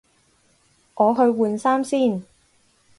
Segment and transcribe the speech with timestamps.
[0.95, 2.23] 我去換衫先